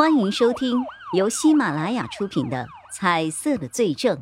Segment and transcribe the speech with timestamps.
[0.00, 0.82] 欢迎收听
[1.14, 4.16] 由喜马拉雅出品的《彩色的罪证》，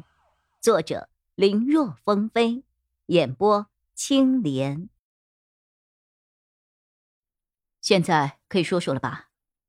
[0.60, 2.64] 作者林若风飞，
[3.06, 4.88] 演播青莲。
[7.80, 9.29] 现在可以说说了吧？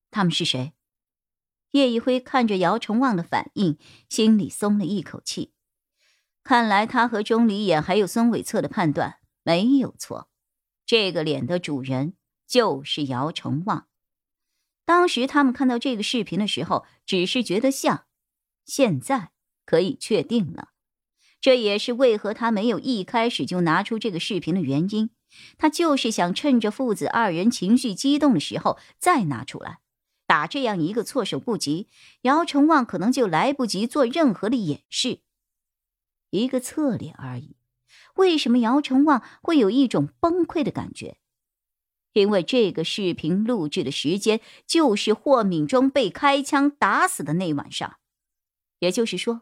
[0.09, 0.73] 他们是谁？
[1.73, 3.77] 叶一辉看着姚崇旺的反应，
[4.09, 5.53] 心里松了一口气。
[6.43, 10.27] 看来他和钟离眼还有孙伟策的判断没有错，
[10.87, 12.15] 这个脸的主人
[12.47, 13.88] 就是姚崇旺。
[14.89, 18.05] 当时他们看到这个视频的时候，只是觉得像，
[18.65, 19.29] 现在
[19.63, 20.69] 可以确定了。
[21.39, 25.11] 这也是为何他没有一开始就拿出这个视频的原因。
[25.59, 29.77] 他就是想趁着父子二人情绪激动的时候再拿出来，
[30.25, 31.87] 打这样一个措手不及，
[32.21, 35.19] 姚成旺可能就来不及做任何的掩饰。
[36.31, 37.55] 一个侧脸而已，
[38.15, 41.19] 为什么姚成旺会有一种崩溃的感觉？
[42.13, 47.97] 因为这个视频录制的时间就是霍敏忠被开枪打死的那晚上，
[48.79, 49.41] 也就是说，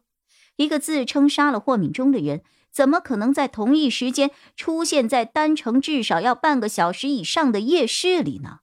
[0.58, 8.60] 一个自称杀了霍敏忠的人，怎么可能在同一时间出现在单程至少要半个小时以上的夜市里呢？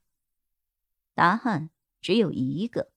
[1.14, 2.90] 答案只有一个：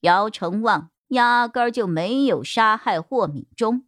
[0.00, 3.86] 姚成旺压根儿就没有杀害霍敏忠。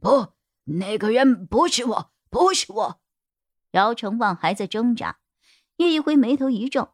[0.00, 3.00] 不，那个人不是我，不是我。
[3.70, 5.19] 姚成旺还在挣扎。
[5.80, 6.92] 叶一辉眉头一皱，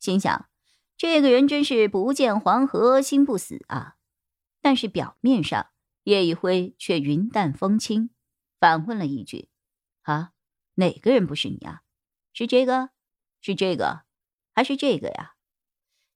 [0.00, 0.48] 心想
[0.98, 3.94] ：“这个人真是不见黄河心不死啊！”
[4.60, 5.68] 但是表面上，
[6.02, 8.10] 叶一辉却云淡风轻，
[8.58, 9.50] 反问了一句
[10.02, 10.32] ：“啊，
[10.74, 11.82] 哪个人不是你啊？
[12.32, 12.90] 是这个？
[13.40, 14.02] 是这个？
[14.52, 15.36] 还是这个呀？”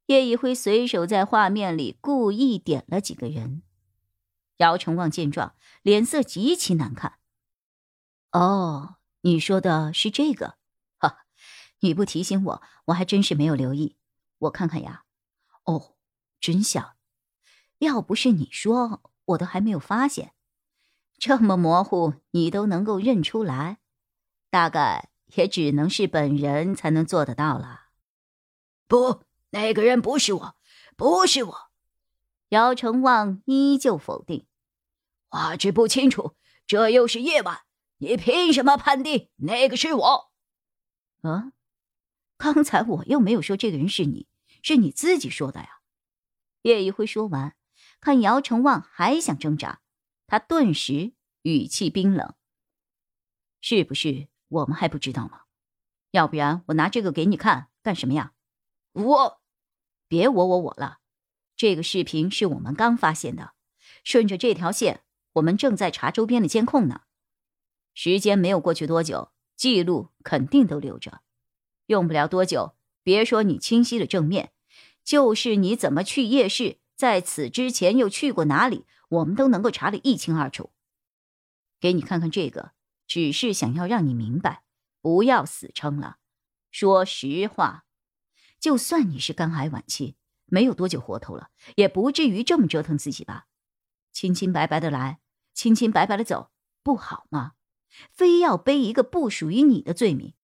[0.06, 3.62] 叶一辉随手在画面里故意点了几个人。
[4.56, 7.20] 姚成旺见状，脸色极其难看。
[8.32, 10.57] “哦，你说的是这个？”
[11.80, 13.96] 你不提醒我，我还真是没有留意。
[14.38, 15.04] 我看看呀，
[15.64, 15.96] 哦，
[16.40, 16.96] 真像。
[17.78, 20.34] 要不是你说，我都还没有发现。
[21.16, 23.78] 这么模糊，你都能够认出来，
[24.50, 27.86] 大概也只能是本人才能做得到了。
[28.86, 30.56] 不，那个人不是我，
[30.96, 31.70] 不是我。
[32.50, 34.46] 姚成旺依旧否定。
[35.28, 36.34] 画质不清楚，
[36.66, 37.60] 这又是夜晚，
[37.98, 40.30] 你凭什么判定那个是我？
[41.22, 41.52] 啊？
[42.38, 44.28] 刚才我又没有说这个人是你，
[44.62, 45.80] 是你自己说的呀。
[46.62, 47.56] 叶一辉说完，
[48.00, 49.80] 看姚成旺还想挣扎，
[50.26, 51.12] 他顿时
[51.42, 52.34] 语气冰冷
[53.60, 55.42] ：“是不是我们还不知道吗？
[56.12, 58.32] 要不然我拿这个给你看干什么呀？”
[58.92, 59.40] 我，
[60.06, 60.98] 别我我我了。
[61.56, 63.54] 这个视频是我们刚发现的，
[64.04, 65.02] 顺着这条线，
[65.34, 67.02] 我们正在查周边的监控呢。
[67.94, 71.20] 时间没有过去多久，记录肯定都留着。
[71.88, 74.52] 用不了多久，别说你清晰的正面，
[75.02, 80.70] 就是你怎么去夜市，在此之前又去过哪里，我们都能够查得一清二楚。
[81.80, 82.72] 给你看看这个，
[83.06, 84.64] 只是想要让你明白，
[85.00, 86.18] 不要死撑了。
[86.70, 87.86] 说实话，
[88.60, 93.46] 就算你是肝癌晚期，没有多久活头了，也不至于这么折腾自己吧？
[94.12, 95.20] 清清白白的来，
[95.54, 96.50] 清清白白的走，
[96.82, 97.52] 不好吗？
[98.12, 100.34] 非要背一个不属于你的罪名。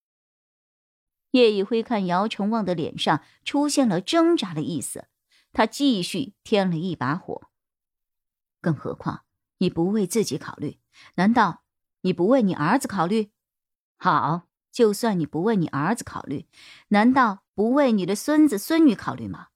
[1.35, 5.09] 叶一辉看姚成旺的脸上出现了挣扎的意思，
[5.53, 7.51] 他继续添了一把火。
[8.61, 9.25] 更何况
[9.59, 10.79] 你不为自己考虑，
[11.17, 11.65] 难道
[12.03, 13.33] 你不为你儿子考虑？
[13.97, 16.47] 好，就算你不为你儿子考虑，
[16.89, 19.49] 难道不为你的孙子孙女考虑吗？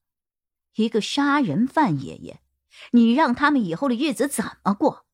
[0.74, 2.40] 一个杀人犯爷爷，
[2.90, 5.06] 你让他们以后的日子怎么过？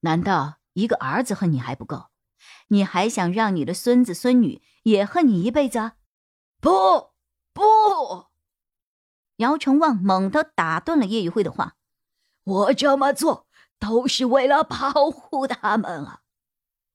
[0.00, 2.08] 难道一个儿子恨你还不够？
[2.68, 5.92] 你还想让你的孙子孙女也恨你一辈子？
[6.60, 7.10] 不，
[7.52, 8.26] 不！
[9.36, 11.76] 姚成旺猛地打断了叶玉辉的话
[12.42, 13.46] ：“我这么做
[13.78, 16.22] 都是为了保护他们啊！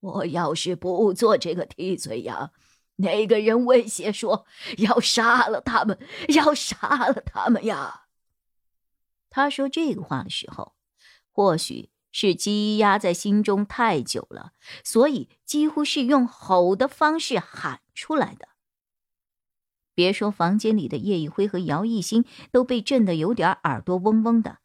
[0.01, 2.51] 我要是不做这个替罪羊，
[2.97, 4.45] 那个人威胁说
[4.79, 5.97] 要杀了他们，
[6.29, 8.07] 要杀了他们呀！”
[9.31, 10.73] 他说这个话的时候，
[11.31, 11.92] 或许……
[12.13, 14.53] 是积压在心中太久了，
[14.85, 18.47] 所以几乎是用吼的方式喊出来的。
[19.95, 24.59] 别说房间里的叶一辉和姚一新都被震得有点耳朵嗡嗡的，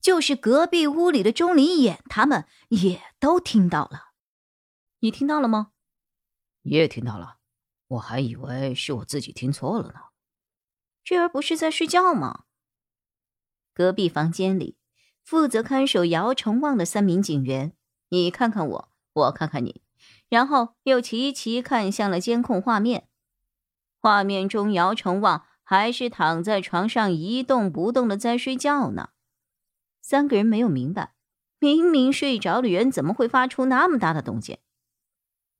[0.00, 4.12] 就是隔壁屋里的钟离眼他们也都听到了。
[5.00, 5.72] 你听到了吗？
[6.62, 7.38] 你也听到了，
[7.88, 10.00] 我还以为是我自己听错了呢。
[11.02, 12.44] 这儿不是在睡觉吗？
[13.72, 14.76] 隔壁房间里。
[15.22, 17.72] 负责看守姚成旺的三名警员，
[18.10, 19.82] 你看看我，我看看你，
[20.28, 23.08] 然后又齐齐看向了监控画面。
[23.98, 29.10] 画面中，姚成旺还是躺在床上一动不动的在睡觉呢？
[30.00, 31.14] 三个人没有明白，
[31.60, 34.58] 明明睡着的人怎么会发出那么大的动静？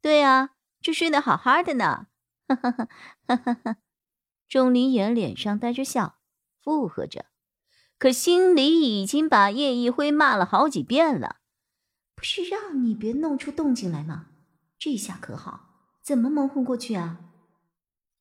[0.00, 0.50] 对啊，
[0.80, 2.08] 这睡得好好的呢。
[2.48, 2.88] 哈哈哈
[3.28, 3.76] 哈哈哈！
[4.48, 6.18] 钟离言脸上带着笑，
[6.60, 7.26] 附和着，
[8.02, 11.36] 可心里已经把叶一辉骂了好几遍了。
[12.16, 14.26] 不是让你别弄出动静来吗？
[14.76, 15.68] 这下可好，
[16.02, 17.20] 怎么蒙混过去啊？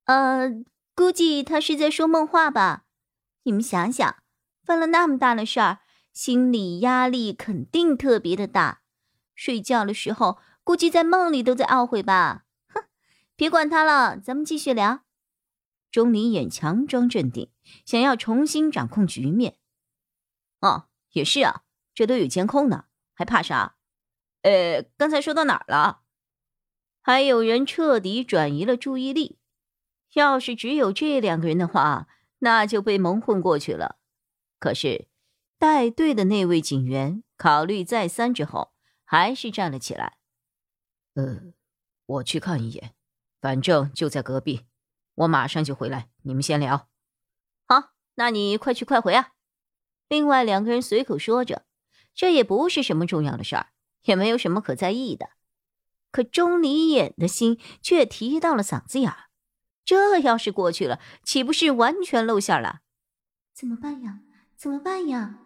[0.05, 0.51] 呃，
[0.93, 2.83] 估计他是在说梦话吧。
[3.41, 4.17] 你们想想，
[4.63, 5.79] 犯了那么大的事儿，
[6.13, 8.83] 心理压力肯定特别的大，
[9.33, 10.37] 睡觉的时候。
[10.63, 12.43] 估计在梦里都在懊悔吧。
[12.67, 12.83] 哼，
[13.35, 14.99] 别管他了，咱们继续聊。
[15.89, 17.49] 钟离眼强装镇定，
[17.83, 19.55] 想要重新掌控局面。
[20.61, 21.63] 哦，也是啊，
[21.93, 23.75] 这都有监控呢，还怕啥？
[24.43, 26.01] 呃，刚才说到哪儿了？
[27.01, 29.39] 还有人彻底转移了注意力。
[30.13, 32.07] 要是只有这两个人的话，
[32.39, 33.97] 那就被蒙混过去了。
[34.59, 35.07] 可是
[35.57, 38.73] 带队的那位警员考虑再三之后，
[39.03, 40.17] 还是站了起来。
[41.15, 41.53] 呃，
[42.05, 42.93] 我去看一眼，
[43.39, 44.65] 反正就在隔壁，
[45.15, 46.09] 我马上就回来。
[46.23, 46.89] 你们先聊。
[47.67, 49.31] 好，那你快去快回啊。
[50.11, 51.63] 另外两个人随口说着，
[52.13, 53.67] 这也不是什么重要的事儿，
[54.03, 55.29] 也没有什么可在意的。
[56.11, 59.29] 可钟离眼的心却提到了嗓子眼儿，
[59.85, 62.81] 这要是过去了，岂不是完全露馅了？
[63.53, 64.19] 怎么办呀？
[64.57, 65.39] 怎么办呀？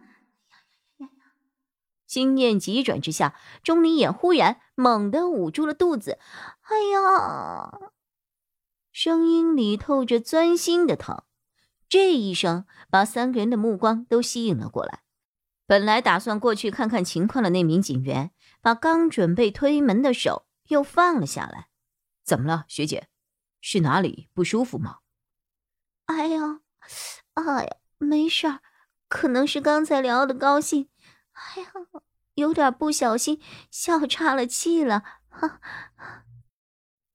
[2.07, 6.17] 心念急转之下，钟离眼忽然猛地捂住了肚子。
[6.61, 7.91] 哎呀！
[8.91, 11.21] 声音里透着钻心的疼。
[11.87, 15.01] 这一声把三个人的目光都吸引了过来。
[15.67, 21.69] 本来打算过去看看情况的那名警员，把刚准备推门的手又放了下来。
[22.23, 23.07] 怎么了，学姐？
[23.61, 24.99] 是哪里不舒服吗？
[26.05, 26.61] 哎呀，
[27.33, 28.59] 哎呀，没事儿，
[29.07, 30.89] 可能是刚才聊的高兴。
[31.33, 31.71] 哎呀，
[32.35, 33.41] 有点不小心
[33.71, 35.03] 笑岔了气了。
[35.29, 35.59] 哈，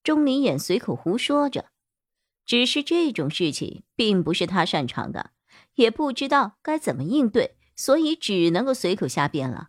[0.02, 1.69] 钟离眼随口胡说着，
[2.50, 5.30] 只是这种事情并不是他擅长的，
[5.76, 9.68] 也不知道该怎么应对，所以只能够随口瞎编了。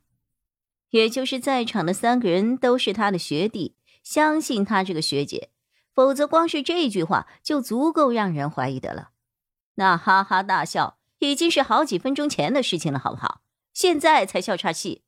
[0.90, 5.52] 也就是在场的三个人都是他的学弟，相信他这个学姐，
[5.94, 9.12] 否则光是这句话就足够让人怀疑的了。
[9.76, 13.44] 那哈哈大笑已经是好几分钟前的事情了，好不好？
[13.76, 15.04] 现在才笑岔气，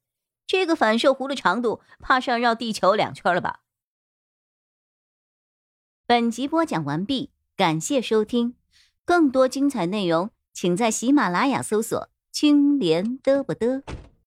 [0.45, 3.61] 这个反射弧的长度，怕是要绕地球两圈了吧？
[6.05, 8.55] 本集播讲完毕，感谢收听，
[9.05, 13.83] 更多精彩内容，请在喜马拉雅搜索“青莲嘚不嘚”。